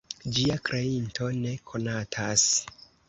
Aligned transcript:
Ĝia 0.35 0.53
kreinto 0.69 1.27
ne 1.43 1.53
konatas. 1.73 2.47